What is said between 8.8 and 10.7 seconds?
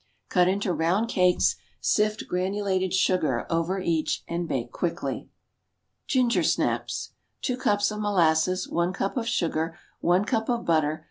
cup of sugar. One cup of